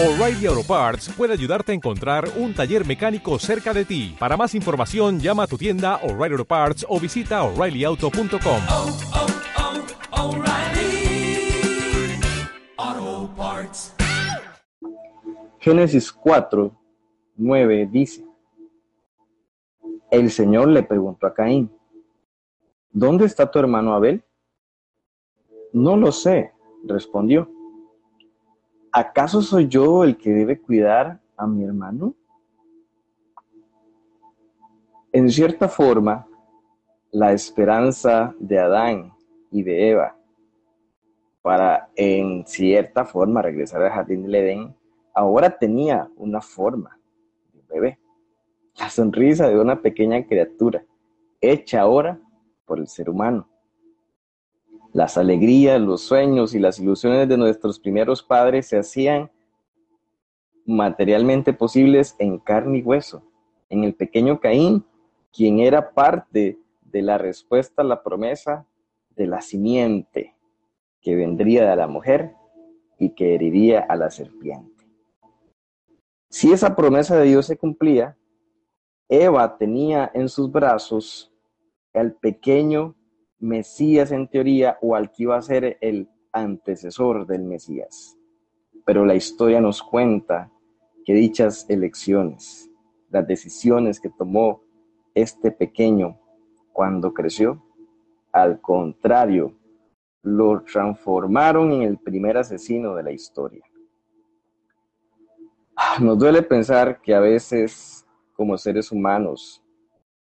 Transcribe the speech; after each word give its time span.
O'Reilly 0.00 0.46
Auto 0.46 0.62
Parts 0.62 1.08
puede 1.08 1.32
ayudarte 1.32 1.72
a 1.72 1.74
encontrar 1.74 2.28
un 2.36 2.54
taller 2.54 2.86
mecánico 2.86 3.36
cerca 3.40 3.74
de 3.74 3.84
ti. 3.84 4.14
Para 4.16 4.36
más 4.36 4.54
información, 4.54 5.18
llama 5.18 5.42
a 5.42 5.46
tu 5.48 5.58
tienda 5.58 5.96
O'Reilly 6.04 6.34
Auto 6.34 6.44
Parts 6.44 6.86
o 6.88 7.00
visita 7.00 7.42
oreillyauto.com. 7.42 8.60
oh, 8.70 8.96
oh, 12.76 13.30
Parts. 13.36 13.92
Génesis 15.58 16.12
4, 16.12 16.70
9 17.34 17.88
dice, 17.90 18.24
El 20.12 20.30
Señor 20.30 20.68
le 20.68 20.84
preguntó 20.84 21.26
a 21.26 21.34
Caín, 21.34 21.72
¿dónde 22.92 23.24
está 23.24 23.50
tu 23.50 23.58
hermano 23.58 23.94
Abel? 23.94 24.22
No 25.72 25.96
lo 25.96 26.12
sé, 26.12 26.52
respondió. 26.84 27.57
¿Acaso 28.98 29.42
soy 29.42 29.68
yo 29.68 30.02
el 30.02 30.16
que 30.16 30.30
debe 30.30 30.60
cuidar 30.60 31.20
a 31.36 31.46
mi 31.46 31.62
hermano? 31.62 32.16
En 35.12 35.30
cierta 35.30 35.68
forma, 35.68 36.26
la 37.12 37.32
esperanza 37.32 38.34
de 38.40 38.58
Adán 38.58 39.12
y 39.52 39.62
de 39.62 39.90
Eva 39.90 40.16
para 41.42 41.90
en 41.94 42.44
cierta 42.44 43.04
forma 43.04 43.40
regresar 43.40 43.84
al 43.84 43.92
jardín 43.92 44.24
del 44.24 44.34
Edén, 44.34 44.76
ahora 45.14 45.56
tenía 45.56 46.10
una 46.16 46.40
forma 46.40 46.98
de 47.52 47.62
bebé. 47.68 47.98
La 48.80 48.90
sonrisa 48.90 49.46
de 49.48 49.60
una 49.60 49.80
pequeña 49.80 50.26
criatura, 50.26 50.82
hecha 51.40 51.82
ahora 51.82 52.18
por 52.66 52.80
el 52.80 52.88
ser 52.88 53.08
humano. 53.08 53.48
Las 54.98 55.16
alegrías, 55.16 55.80
los 55.80 56.00
sueños 56.00 56.56
y 56.56 56.58
las 56.58 56.80
ilusiones 56.80 57.28
de 57.28 57.36
nuestros 57.36 57.78
primeros 57.78 58.20
padres 58.20 58.66
se 58.66 58.78
hacían 58.78 59.30
materialmente 60.66 61.52
posibles 61.52 62.16
en 62.18 62.38
carne 62.40 62.78
y 62.78 62.82
hueso, 62.82 63.22
en 63.68 63.84
el 63.84 63.94
pequeño 63.94 64.40
Caín, 64.40 64.84
quien 65.32 65.60
era 65.60 65.92
parte 65.92 66.58
de 66.80 67.02
la 67.02 67.16
respuesta 67.16 67.82
a 67.82 67.84
la 67.84 68.02
promesa 68.02 68.66
de 69.10 69.28
la 69.28 69.40
simiente 69.40 70.34
que 71.00 71.14
vendría 71.14 71.70
de 71.70 71.76
la 71.76 71.86
mujer 71.86 72.34
y 72.98 73.10
que 73.10 73.36
heriría 73.36 73.86
a 73.88 73.94
la 73.94 74.10
serpiente. 74.10 74.84
Si 76.28 76.50
esa 76.50 76.74
promesa 76.74 77.16
de 77.16 77.26
Dios 77.26 77.46
se 77.46 77.56
cumplía, 77.56 78.16
Eva 79.08 79.58
tenía 79.58 80.10
en 80.12 80.28
sus 80.28 80.50
brazos 80.50 81.32
el 81.92 82.14
pequeño 82.14 82.96
Mesías 83.40 84.10
en 84.12 84.28
teoría 84.28 84.78
o 84.80 84.94
al 84.94 85.10
que 85.10 85.24
iba 85.24 85.36
a 85.36 85.42
ser 85.42 85.78
el 85.80 86.08
antecesor 86.32 87.26
del 87.26 87.44
Mesías. 87.44 88.16
Pero 88.84 89.04
la 89.04 89.14
historia 89.14 89.60
nos 89.60 89.82
cuenta 89.82 90.50
que 91.04 91.14
dichas 91.14 91.66
elecciones, 91.68 92.70
las 93.10 93.26
decisiones 93.26 94.00
que 94.00 94.10
tomó 94.10 94.62
este 95.14 95.50
pequeño 95.50 96.20
cuando 96.72 97.12
creció, 97.12 97.62
al 98.32 98.60
contrario, 98.60 99.54
lo 100.22 100.62
transformaron 100.62 101.72
en 101.72 101.82
el 101.82 101.98
primer 101.98 102.36
asesino 102.36 102.94
de 102.94 103.02
la 103.02 103.12
historia. 103.12 103.64
Nos 106.00 106.18
duele 106.18 106.42
pensar 106.42 107.00
que 107.00 107.14
a 107.14 107.20
veces, 107.20 108.06
como 108.34 108.58
seres 108.58 108.92
humanos, 108.92 109.62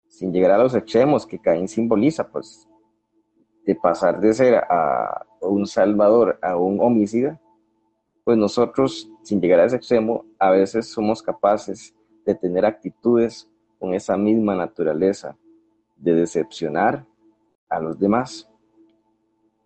sin 0.08 0.32
llegar 0.32 0.52
a 0.52 0.58
los 0.58 0.74
extremos 0.76 1.26
que 1.26 1.40
Caín 1.40 1.68
simboliza, 1.68 2.30
pues 2.30 2.68
de 3.66 3.76
pasar 3.76 4.20
de 4.20 4.34
ser 4.34 4.56
a 4.56 5.26
un 5.42 5.66
salvador 5.66 6.40
a 6.42 6.56
un 6.58 6.80
homicida, 6.82 7.40
pues 8.24 8.38
nosotros, 8.38 9.10
sin 9.24 9.42
llegar 9.42 9.60
a 9.60 9.66
ese 9.66 9.76
extremo, 9.76 10.26
a 10.40 10.50
veces 10.52 10.90
somos 10.90 11.22
capaces 11.22 11.94
de 12.26 12.36
tener 12.36 12.66
actitudes 12.66 13.50
con 13.80 13.94
esa 13.94 14.16
misma 14.16 14.56
naturaleza 14.56 15.38
de 15.98 16.14
decepcionar 16.16 17.06
a 17.70 17.80
los 17.80 18.00
demás. 18.00 18.50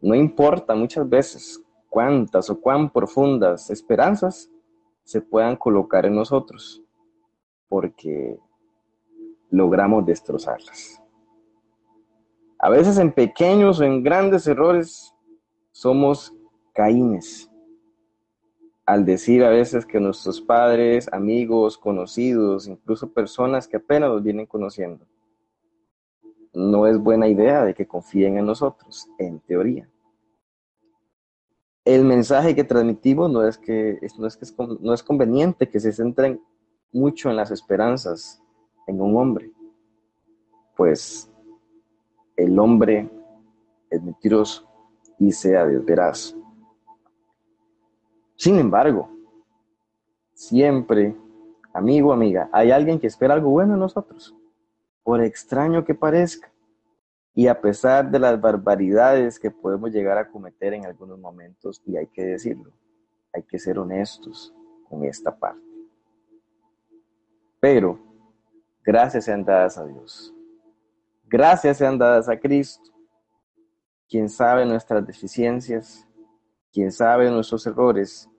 No 0.01 0.15
importa 0.15 0.73
muchas 0.73 1.07
veces 1.07 1.61
cuántas 1.89 2.49
o 2.49 2.59
cuán 2.59 2.89
profundas 2.89 3.69
esperanzas 3.69 4.49
se 5.03 5.21
puedan 5.21 5.55
colocar 5.55 6.05
en 6.05 6.15
nosotros, 6.15 6.83
porque 7.69 8.39
logramos 9.49 10.05
destrozarlas. 10.05 11.01
A 12.59 12.69
veces 12.69 12.97
en 12.97 13.11
pequeños 13.11 13.79
o 13.79 13.83
en 13.83 14.01
grandes 14.03 14.47
errores 14.47 15.13
somos 15.71 16.33
caínes. 16.73 17.49
Al 18.85 19.05
decir 19.05 19.43
a 19.43 19.49
veces 19.49 19.85
que 19.85 19.99
nuestros 19.99 20.41
padres, 20.41 21.07
amigos, 21.11 21.77
conocidos, 21.77 22.67
incluso 22.67 23.11
personas 23.11 23.67
que 23.67 23.77
apenas 23.77 24.09
nos 24.09 24.23
vienen 24.23 24.45
conociendo, 24.45 25.05
no 26.53 26.87
es 26.87 26.97
buena 26.97 27.27
idea 27.27 27.63
de 27.63 27.75
que 27.75 27.85
confíen 27.85 28.37
en 28.37 28.45
nosotros, 28.45 29.07
en 29.19 29.39
teoría. 29.41 29.87
El 31.85 32.05
mensaje 32.05 32.55
que 32.55 32.63
transmitimos 32.63 33.29
no 33.29 33.47
es 33.47 33.57
que 33.57 33.99
no 34.17 34.25
es, 34.25 34.35
que 34.35 34.45
es, 34.45 34.55
no 34.57 34.93
es 34.93 35.03
conveniente 35.03 35.69
que 35.69 35.79
se 35.79 35.93
centren 35.93 36.41
mucho 36.91 37.29
en 37.29 37.35
las 37.35 37.51
esperanzas 37.51 38.41
en 38.87 38.99
un 38.99 39.15
hombre, 39.15 39.51
pues 40.75 41.29
el 42.37 42.57
hombre 42.59 43.09
es 43.89 44.01
mentiroso 44.01 44.69
y 45.19 45.31
sea 45.31 45.65
desveraz. 45.65 46.35
Sin 48.35 48.59
embargo, 48.59 49.09
siempre, 50.33 51.15
amigo, 51.73 52.13
amiga, 52.13 52.47
hay 52.53 52.69
alguien 52.69 52.99
que 52.99 53.07
espera 53.07 53.33
algo 53.33 53.49
bueno 53.49 53.73
en 53.73 53.79
nosotros, 53.79 54.35
por 55.03 55.23
extraño 55.23 55.83
que 55.83 55.95
parezca, 55.95 56.53
y 57.33 57.47
a 57.47 57.59
pesar 57.59 58.09
de 58.09 58.19
las 58.19 58.39
barbaridades 58.39 59.39
que 59.39 59.51
podemos 59.51 59.91
llegar 59.91 60.17
a 60.17 60.29
cometer 60.29 60.73
en 60.73 60.85
algunos 60.85 61.19
momentos, 61.19 61.81
y 61.85 61.97
hay 61.97 62.07
que 62.07 62.23
decirlo, 62.23 62.71
hay 63.33 63.43
que 63.43 63.57
ser 63.57 63.79
honestos 63.79 64.53
con 64.87 65.03
esta 65.03 65.35
parte. 65.35 65.65
Pero, 67.59 67.99
gracias 68.83 69.25
sean 69.25 69.43
dadas 69.43 69.79
a 69.79 69.85
Dios 69.85 70.36
Gracias 71.29 71.79
sean 71.79 71.97
dadas 71.97 72.29
a 72.29 72.39
Cristo, 72.39 72.89
quien 74.07 74.29
sabe 74.29 74.65
nuestras 74.65 75.05
deficiencias, 75.05 76.07
quien 76.71 76.89
sabe 76.89 77.29
nuestros 77.29 77.67
errores 77.67 78.29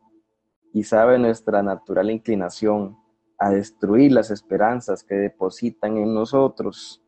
y 0.72 0.84
sabe 0.84 1.18
nuestra 1.18 1.62
natural 1.62 2.10
inclinación 2.10 2.96
a 3.36 3.50
destruir 3.50 4.12
las 4.12 4.30
esperanzas 4.30 5.04
que 5.04 5.16
depositan 5.16 5.98
en 5.98 6.14
nosotros. 6.14 7.04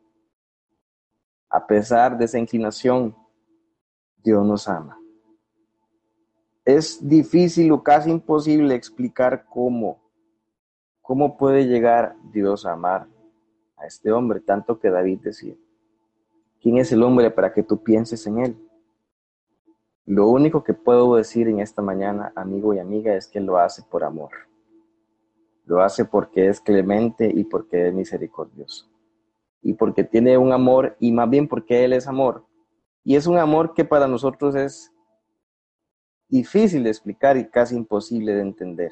A 1.49 1.65
pesar 1.65 2.15
de 2.15 2.25
esa 2.25 2.37
inclinación, 2.37 3.15
Dios 4.17 4.45
nos 4.45 4.67
ama. 4.67 4.99
Es 6.63 6.99
difícil 7.07 7.71
o 7.71 7.81
casi 7.81 8.11
imposible 8.11 8.75
explicar 8.75 9.45
cómo, 9.45 9.99
cómo 11.01 11.37
puede 11.37 11.65
llegar 11.65 12.15
Dios 12.31 12.67
a 12.67 12.73
amar 12.73 13.07
a 13.77 13.87
este 13.87 14.11
hombre, 14.11 14.41
tanto 14.41 14.79
que 14.79 14.91
David 14.91 15.21
decía. 15.23 15.55
¿Quién 16.61 16.77
es 16.77 16.91
el 16.91 17.01
hombre 17.01 17.31
para 17.31 17.51
que 17.51 17.63
tú 17.63 17.81
pienses 17.81 18.27
en 18.27 18.39
él? 18.39 18.69
Lo 20.05 20.27
único 20.29 20.63
que 20.63 20.73
puedo 20.73 21.15
decir 21.15 21.47
en 21.47 21.59
esta 21.59 21.81
mañana, 21.81 22.31
amigo 22.35 22.73
y 22.73 22.79
amiga, 22.79 23.15
es 23.15 23.27
que 23.27 23.39
lo 23.39 23.57
hace 23.57 23.81
por 23.81 24.03
amor. 24.03 24.31
Lo 25.65 25.81
hace 25.81 26.05
porque 26.05 26.47
es 26.47 26.61
clemente 26.61 27.31
y 27.33 27.43
porque 27.45 27.87
es 27.87 27.93
misericordioso. 27.93 28.89
Y 29.61 29.73
porque 29.73 30.03
tiene 30.03 30.37
un 30.37 30.51
amor 30.51 30.95
y 30.99 31.11
más 31.11 31.29
bien 31.29 31.47
porque 31.47 31.83
Él 31.83 31.93
es 31.93 32.07
amor. 32.07 32.45
Y 33.03 33.15
es 33.15 33.25
un 33.25 33.37
amor 33.37 33.73
que 33.73 33.85
para 33.85 34.07
nosotros 34.07 34.55
es 34.55 34.91
difícil 36.27 36.83
de 36.83 36.89
explicar 36.89 37.37
y 37.37 37.49
casi 37.49 37.75
imposible 37.75 38.33
de 38.33 38.41
entender. 38.41 38.91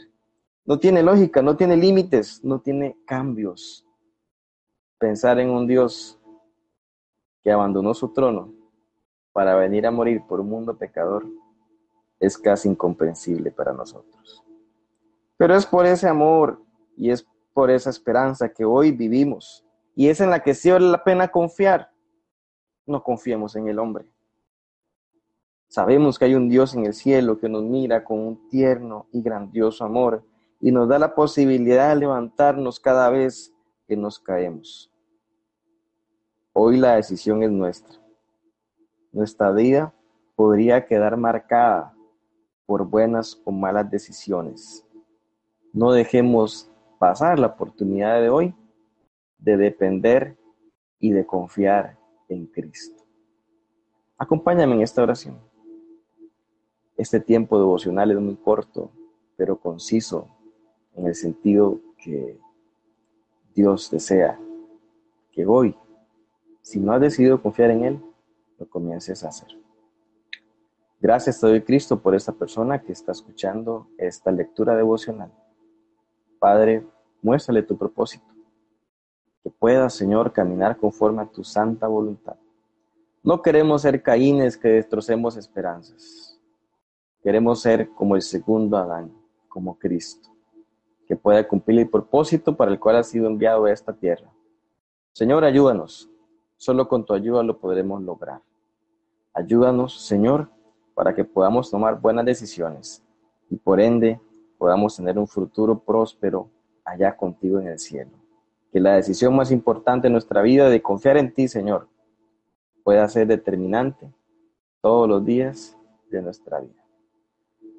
No 0.65 0.79
tiene 0.79 1.01
lógica, 1.01 1.41
no 1.41 1.55
tiene 1.55 1.77
límites, 1.77 2.43
no 2.43 2.61
tiene 2.61 2.97
cambios. 3.05 3.85
Pensar 4.99 5.39
en 5.39 5.49
un 5.49 5.65
Dios 5.65 6.18
que 7.43 7.51
abandonó 7.51 7.93
su 7.93 8.13
trono 8.13 8.53
para 9.31 9.55
venir 9.55 9.85
a 9.87 9.91
morir 9.91 10.23
por 10.27 10.39
un 10.39 10.49
mundo 10.49 10.77
pecador, 10.77 11.25
es 12.19 12.37
casi 12.37 12.67
incomprensible 12.67 13.51
para 13.51 13.73
nosotros. 13.73 14.43
Pero 15.37 15.55
es 15.55 15.65
por 15.65 15.85
ese 15.85 16.07
amor 16.07 16.61
y 16.97 17.11
es 17.11 17.25
por 17.53 17.71
esa 17.71 17.89
esperanza 17.89 18.49
que 18.49 18.65
hoy 18.65 18.91
vivimos 18.91 19.65
y 19.95 20.09
es 20.09 20.19
en 20.21 20.29
la 20.29 20.41
que 20.41 20.53
sí 20.53 20.69
vale 20.69 20.87
la 20.87 21.03
pena 21.03 21.29
confiar. 21.29 21.91
No 22.85 23.03
confiemos 23.03 23.55
en 23.55 23.67
el 23.67 23.79
hombre. 23.79 24.11
Sabemos 25.67 26.17
que 26.17 26.25
hay 26.25 26.35
un 26.35 26.49
Dios 26.49 26.73
en 26.73 26.85
el 26.85 26.93
cielo 26.93 27.39
que 27.39 27.47
nos 27.47 27.63
mira 27.63 28.03
con 28.03 28.19
un 28.19 28.49
tierno 28.49 29.07
y 29.11 29.21
grandioso 29.21 29.85
amor 29.85 30.25
y 30.59 30.71
nos 30.71 30.89
da 30.89 30.99
la 30.99 31.15
posibilidad 31.15 31.89
de 31.89 32.01
levantarnos 32.01 32.79
cada 32.79 33.09
vez 33.09 33.53
que 33.87 33.95
nos 33.95 34.19
caemos. 34.19 34.88
Hoy 36.61 36.75
la 36.75 36.97
decisión 36.97 37.41
es 37.41 37.51
nuestra. 37.51 37.97
Nuestra 39.13 39.49
vida 39.51 39.93
podría 40.35 40.85
quedar 40.85 41.15
marcada 41.15 41.93
por 42.65 42.85
buenas 42.85 43.41
o 43.45 43.51
malas 43.53 43.89
decisiones, 43.89 44.85
No 45.71 45.93
dejemos 45.93 46.69
pasar 46.99 47.39
la 47.39 47.47
oportunidad 47.47 48.19
de 48.19 48.27
hoy 48.27 48.53
de 49.37 49.55
depender 49.55 50.35
y 50.99 51.11
de 51.13 51.25
confiar 51.25 51.97
en 52.27 52.45
Cristo. 52.47 53.05
Acompáñame 54.17 54.75
en 54.75 54.81
esta 54.81 55.01
oración. 55.01 55.39
Este 56.97 57.21
tiempo 57.21 57.57
devocional 57.57 58.11
es 58.11 58.19
muy 58.19 58.35
corto, 58.35 58.91
pero 59.37 59.57
conciso 59.57 60.27
en 60.93 61.07
el 61.07 61.15
sentido 61.15 61.79
que 62.03 62.37
Dios 63.55 63.89
desea 63.89 64.37
que 65.31 65.45
hoy, 65.45 65.73
si 66.69 66.79
no 66.79 66.93
has 66.93 67.01
decidido 67.01 67.41
confiar 67.41 67.71
en 67.71 67.83
Él, 67.83 67.99
lo 68.59 68.69
comiences 68.69 69.23
a 69.23 69.29
hacer. 69.29 69.49
Gracias 70.99 71.39
te 71.39 71.47
doy 71.47 71.61
Cristo 71.63 71.99
por 71.99 72.13
esta 72.13 72.31
persona 72.31 72.83
que 72.83 72.91
está 72.91 73.11
escuchando 73.11 73.87
esta 73.97 74.31
lectura 74.31 74.75
devocional. 74.75 75.33
Padre, 76.37 76.85
muéstrale 77.23 77.63
tu 77.63 77.75
propósito, 77.75 78.27
que 79.41 79.49
pueda, 79.49 79.89
Señor, 79.89 80.31
caminar 80.31 80.77
conforme 80.77 81.23
a 81.23 81.25
tu 81.25 81.43
santa 81.43 81.87
voluntad. 81.87 82.35
No 83.23 83.41
queremos 83.41 83.81
ser 83.81 84.03
caínes 84.03 84.55
que 84.55 84.67
destrocemos 84.67 85.37
esperanzas. 85.37 86.39
Queremos 87.23 87.61
ser 87.61 87.89
como 87.95 88.15
el 88.15 88.21
segundo 88.21 88.77
Adán, 88.77 89.11
como 89.47 89.79
Cristo, 89.79 90.29
que 91.07 91.15
pueda 91.15 91.47
cumplir 91.47 91.79
el 91.79 91.89
propósito 91.89 92.55
para 92.55 92.69
el 92.69 92.79
cual 92.79 92.97
ha 92.97 93.03
sido 93.03 93.25
enviado 93.25 93.65
a 93.65 93.71
esta 93.71 93.91
tierra. 93.91 94.31
Señor, 95.13 95.43
ayúdanos. 95.43 96.11
Solo 96.59 96.89
con 96.89 97.05
tu 97.05 97.13
ayuda 97.13 97.41
lo 97.41 97.57
podremos 97.57 98.03
lograr. 98.03 98.41
Ayúdanos, 99.33 100.05
Señor, 100.05 100.49
para 100.93 101.15
que 101.15 101.23
podamos 101.23 101.71
tomar 101.71 102.01
buenas 102.01 102.25
decisiones 102.25 103.01
y 103.49 103.55
por 103.55 103.79
ende 103.79 104.19
podamos 104.57 104.97
tener 104.97 105.17
un 105.17 105.25
futuro 105.25 105.79
próspero 105.79 106.49
allá 106.83 107.15
contigo 107.15 107.61
en 107.61 107.69
el 107.69 107.79
cielo. 107.79 108.11
Que 108.73 108.81
la 108.81 108.95
decisión 108.95 109.37
más 109.37 109.51
importante 109.51 110.07
en 110.07 110.11
nuestra 110.11 110.41
vida 110.41 110.69
de 110.69 110.81
confiar 110.81 111.15
en 111.15 111.33
ti, 111.33 111.47
Señor, 111.47 111.87
pueda 112.83 113.07
ser 113.07 113.27
determinante 113.27 114.13
todos 114.81 115.07
los 115.07 115.23
días 115.23 115.77
de 116.11 116.21
nuestra 116.21 116.59
vida. 116.59 116.85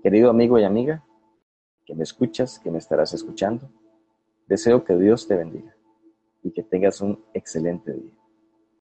Querido 0.03 0.31
amigo 0.31 0.59
y 0.59 0.65
amiga, 0.65 1.05
que 1.85 1.95
me 1.95 2.05
escuchas, 2.05 2.59
que 2.59 2.71
me 2.71 2.79
estarás 2.79 3.13
escuchando, 3.13 3.71
deseo 4.47 4.85
que 4.85 4.97
Dios 4.97 5.29
te 5.29 5.37
bendiga 5.37 5.77
y 6.43 6.51
que 6.51 6.63
tengas 6.63 7.03
un 7.03 7.23
excelente 7.35 7.93
día. 7.93 8.20